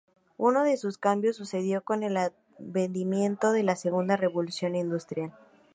[0.39, 5.31] Uno de esos cambios sucedió con el advenimiento de la Segunda Revolución industrial.